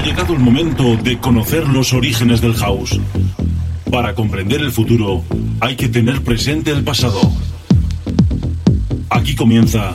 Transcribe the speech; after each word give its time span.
Ha 0.00 0.02
llegado 0.02 0.32
el 0.32 0.38
momento 0.38 0.96
de 0.96 1.18
conocer 1.18 1.68
los 1.68 1.92
orígenes 1.92 2.40
del 2.40 2.54
house. 2.54 2.98
Para 3.90 4.14
comprender 4.14 4.62
el 4.62 4.72
futuro 4.72 5.22
hay 5.60 5.76
que 5.76 5.90
tener 5.90 6.22
presente 6.22 6.70
el 6.70 6.82
pasado. 6.82 7.20
Aquí 9.10 9.34
comienza 9.34 9.94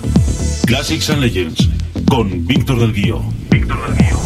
Classics 0.67 1.09
and 1.09 1.21
Legends 1.23 1.69
con 2.07 2.45
Víctor 2.45 2.81
del 2.81 2.93
Guío. 2.93 3.23
Víctor 3.49 3.79
del. 3.95 4.24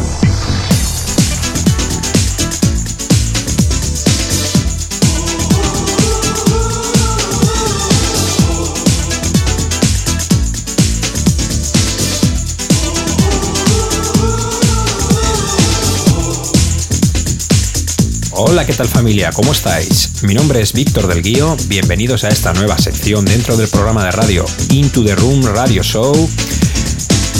Hola, 18.42 18.64
¿qué 18.64 18.72
tal 18.72 18.88
familia? 18.88 19.32
¿Cómo 19.32 19.52
estáis? 19.52 20.22
Mi 20.22 20.32
nombre 20.32 20.62
es 20.62 20.72
Víctor 20.72 21.06
del 21.06 21.20
Guío, 21.20 21.58
bienvenidos 21.66 22.24
a 22.24 22.30
esta 22.30 22.54
nueva 22.54 22.78
sección 22.78 23.26
dentro 23.26 23.54
del 23.58 23.68
programa 23.68 24.02
de 24.02 24.12
radio 24.12 24.46
Into 24.70 25.04
the 25.04 25.14
Room 25.14 25.44
Radio 25.44 25.82
Show. 25.82 26.14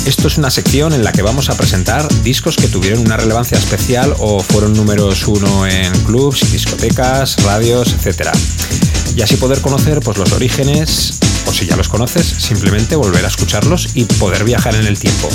Esto 0.05 0.29
es 0.29 0.37
una 0.37 0.51
sección 0.51 0.93
en 0.93 1.03
la 1.03 1.13
que 1.13 1.23
vamos 1.23 1.49
a 1.49 1.57
presentar 1.57 2.07
discos 2.23 2.57
que 2.57 2.69
tuvieron 2.69 3.01
una 3.01 3.17
relevancia 3.17 3.57
especial 3.57 4.15
o 4.19 4.41
fueron 4.41 4.75
números 4.75 5.27
uno 5.27 5.67
en 5.67 5.91
clubs, 6.05 6.53
discotecas, 6.53 7.43
radios, 7.45 7.95
etc. 7.95 8.29
Y 9.17 9.23
así 9.23 9.37
poder 9.37 9.63
conocer 9.63 10.01
pues, 10.01 10.19
los 10.19 10.33
orígenes, 10.33 11.19
o 11.47 11.53
si 11.55 11.65
ya 11.65 11.77
los 11.77 11.89
conoces, 11.89 12.27
simplemente 12.27 12.95
volver 12.95 13.25
a 13.25 13.29
escucharlos 13.29 13.89
y 13.95 14.05
poder 14.05 14.45
viajar 14.45 14.75
en 14.75 14.87
el 14.87 14.99
tiempo. 14.99 15.31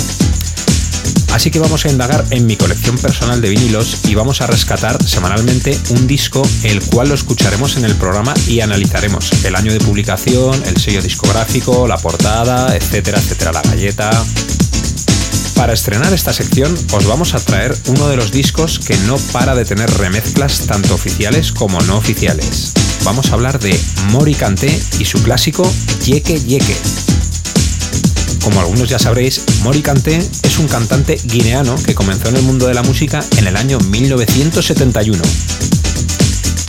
Así 1.32 1.50
que 1.50 1.58
vamos 1.58 1.84
a 1.84 1.90
indagar 1.90 2.24
en 2.30 2.46
mi 2.46 2.56
colección 2.56 2.96
personal 2.98 3.40
de 3.40 3.50
vinilos 3.50 3.98
y 4.04 4.14
vamos 4.14 4.40
a 4.40 4.46
rescatar 4.46 5.02
semanalmente 5.02 5.78
un 5.90 6.06
disco 6.06 6.42
el 6.62 6.80
cual 6.82 7.08
lo 7.08 7.14
escucharemos 7.14 7.76
en 7.76 7.84
el 7.84 7.94
programa 7.94 8.34
y 8.46 8.60
analizaremos 8.60 9.44
el 9.44 9.54
año 9.54 9.72
de 9.72 9.80
publicación, 9.80 10.62
el 10.66 10.76
sello 10.76 11.02
discográfico, 11.02 11.86
la 11.86 11.98
portada, 11.98 12.74
etcétera, 12.74 13.18
etcétera, 13.18 13.52
la 13.52 13.62
galleta. 13.62 14.10
Para 15.56 15.72
estrenar 15.72 16.12
esta 16.12 16.32
sección 16.32 16.76
os 16.92 17.06
vamos 17.06 17.34
a 17.34 17.40
traer 17.40 17.76
uno 17.86 18.08
de 18.08 18.16
los 18.16 18.30
discos 18.30 18.78
que 18.78 18.96
no 19.06 19.16
para 19.32 19.54
de 19.54 19.64
tener 19.64 19.90
remezclas 19.98 20.66
tanto 20.66 20.94
oficiales 20.94 21.52
como 21.52 21.80
no 21.82 21.96
oficiales. 21.96 22.72
Vamos 23.04 23.30
a 23.30 23.34
hablar 23.34 23.58
de 23.58 23.78
Mori 24.10 24.34
Kanté 24.34 24.78
y 24.98 25.04
su 25.04 25.22
clásico 25.22 25.70
Yeke 26.04 26.40
Yeke. 26.40 26.76
Como 28.46 28.60
algunos 28.60 28.88
ya 28.88 29.00
sabréis, 29.00 29.42
Mori 29.64 29.82
Kanté 29.82 30.18
es 30.18 30.58
un 30.60 30.68
cantante 30.68 31.20
guineano 31.24 31.74
que 31.84 31.96
comenzó 31.96 32.28
en 32.28 32.36
el 32.36 32.42
mundo 32.44 32.68
de 32.68 32.74
la 32.74 32.84
música 32.84 33.24
en 33.38 33.48
el 33.48 33.56
año 33.56 33.80
1971. 33.80 35.20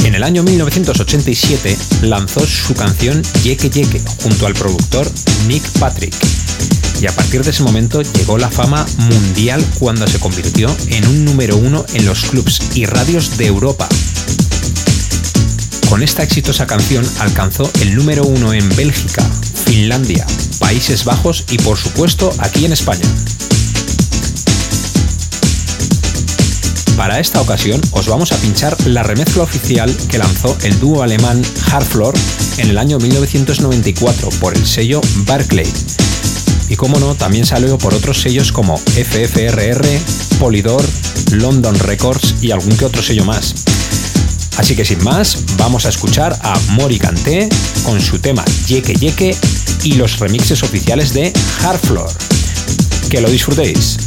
En 0.04 0.16
el 0.16 0.24
año 0.24 0.42
1987 0.42 1.78
lanzó 2.02 2.48
su 2.48 2.74
canción 2.74 3.22
Yeke 3.44 3.70
Yeke 3.70 4.02
junto 4.24 4.48
al 4.48 4.56
productor 4.56 5.08
Nick 5.48 5.70
Patrick. 5.78 6.16
Y 7.00 7.06
a 7.06 7.16
partir 7.16 7.44
de 7.44 7.52
ese 7.52 7.62
momento 7.62 8.02
llegó 8.02 8.40
la 8.40 8.50
fama 8.50 8.84
mundial 8.98 9.64
cuando 9.78 10.08
se 10.08 10.20
convirtió 10.20 10.76
en 10.88 11.08
un 11.08 11.26
número 11.26 11.58
uno 11.58 11.86
en 11.94 12.08
los 12.08 12.24
clubs 12.24 12.60
y 12.74 12.88
radios 12.88 13.38
de 13.38 13.46
Europa. 13.46 13.88
Con 15.90 16.02
esta 16.02 16.24
exitosa 16.24 16.66
canción 16.66 17.08
alcanzó 17.20 17.72
el 17.82 17.96
número 17.96 18.24
uno 18.24 18.52
en 18.54 18.68
Bélgica, 18.76 19.30
Finlandia, 19.68 20.26
Países 20.60 21.04
Bajos 21.04 21.44
y 21.52 21.58
por 21.58 21.78
supuesto 21.78 22.34
aquí 22.40 22.64
en 22.64 22.72
España. 22.72 23.06
Para 26.96 27.20
esta 27.20 27.42
ocasión 27.42 27.82
os 27.92 28.08
vamos 28.08 28.32
a 28.32 28.38
pinchar 28.38 28.76
la 28.88 29.04
remezcla 29.04 29.44
oficial 29.44 29.94
que 30.10 30.18
lanzó 30.18 30.58
el 30.64 30.80
dúo 30.80 31.04
alemán 31.04 31.44
Hardfloor 31.66 32.16
en 32.60 32.70
el 32.70 32.78
año 32.78 32.98
1994 32.98 34.30
por 34.40 34.56
el 34.56 34.66
sello 34.66 35.02
Barclay. 35.26 35.72
Y 36.70 36.78
como 36.78 36.98
no, 37.00 37.16
también 37.16 37.46
salió 37.46 37.78
por 37.78 37.94
otros 37.94 38.22
sellos 38.22 38.54
como 38.54 38.78
FFRR, 38.78 39.86
Polydor, 40.40 40.84
London 41.32 41.78
Records 41.80 42.36
y 42.42 42.52
algún 42.52 42.76
que 42.78 42.86
otro 42.86 43.02
sello 43.02 43.26
más. 43.26 43.54
Así 44.58 44.76
que 44.76 44.84
sin 44.84 45.04
más, 45.04 45.38
vamos 45.58 45.86
a 45.86 45.90
escuchar 45.90 46.38
a 46.42 46.60
Mori 46.72 46.98
Kanté 47.00 47.48
con 47.84 48.02
su 48.02 48.20
tema 48.20 48.44
Yeke 48.68 48.96
Yeke 48.96 49.36
y 49.84 49.94
los 49.94 50.20
remixes 50.20 50.64
oficiales 50.64 51.14
de 51.14 51.32
Hardfloor. 51.62 52.12
Que 53.10 53.22
lo 53.22 53.30
disfrutéis. 53.30 54.07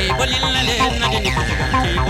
Table 0.00 0.22
in 0.22 0.40
the 0.40 0.48
lane, 0.48 2.09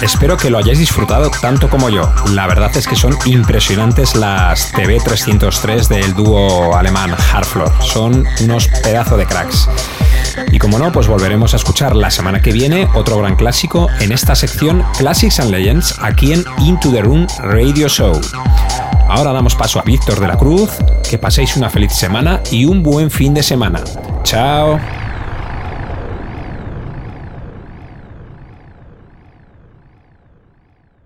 Espero 0.00 0.38
que 0.38 0.48
lo 0.48 0.56
hayáis 0.56 0.78
disfrutado 0.78 1.30
tanto 1.42 1.68
como 1.68 1.90
yo. 1.90 2.10
La 2.30 2.46
verdad 2.46 2.74
es 2.74 2.86
que 2.86 2.96
son 2.96 3.14
impresionantes 3.26 4.16
las 4.16 4.72
TV303 4.72 5.86
del 5.88 6.14
dúo 6.14 6.74
alemán 6.74 7.14
Hardfloor. 7.14 7.70
Son 7.82 8.24
unos 8.42 8.68
pedazos 8.82 9.18
de 9.18 9.26
cracks. 9.26 9.68
Y 10.50 10.58
como 10.58 10.78
no, 10.78 10.90
pues 10.92 11.08
volveremos 11.08 11.52
a 11.52 11.56
escuchar 11.56 11.94
la 11.94 12.10
semana 12.10 12.40
que 12.40 12.52
viene 12.52 12.88
otro 12.94 13.18
gran 13.18 13.36
clásico 13.36 13.88
en 14.00 14.12
esta 14.12 14.34
sección 14.34 14.82
Classics 14.96 15.40
and 15.40 15.50
Legends 15.50 15.94
aquí 16.00 16.32
en 16.32 16.44
Into 16.58 16.90
the 16.90 17.02
Room 17.02 17.26
Radio 17.42 17.88
Show. 17.88 18.18
Ahora 19.08 19.32
damos 19.32 19.54
paso 19.56 19.78
a 19.78 19.82
Víctor 19.82 20.20
de 20.20 20.28
la 20.28 20.38
Cruz, 20.38 20.70
que 21.08 21.18
paséis 21.18 21.56
una 21.56 21.68
feliz 21.68 21.92
semana 21.92 22.40
y 22.50 22.64
un 22.64 22.82
buen 22.82 23.10
fin 23.10 23.34
de 23.34 23.42
semana. 23.42 23.82
Chao. 24.22 24.99